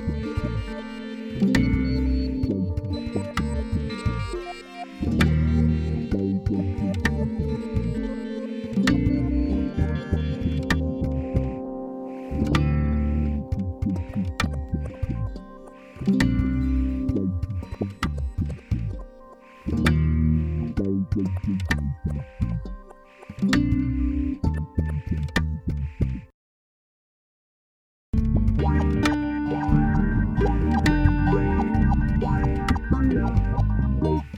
Deus. 0.00 0.99
Wait. 34.00 34.29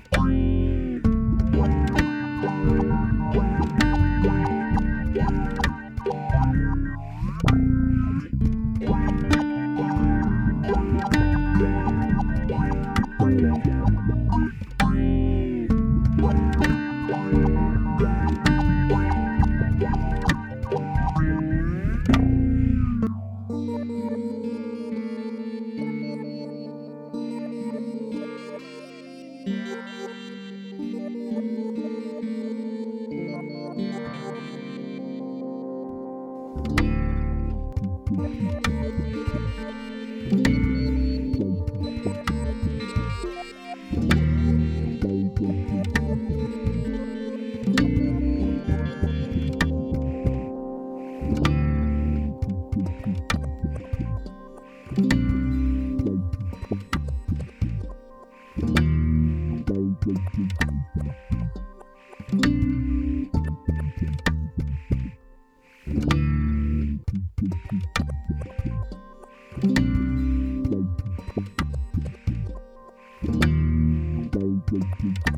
Música 74.82 75.31